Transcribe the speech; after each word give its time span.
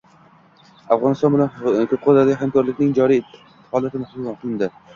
Afg‘oniston 0.95 1.35
bilan 1.35 1.51
ko‘p 1.59 1.93
qirrali 2.07 2.39
hamkorlikning 2.41 2.97
joriy 3.03 3.25
holati 3.37 4.05
muhokama 4.05 4.39
qilindi 4.43 4.75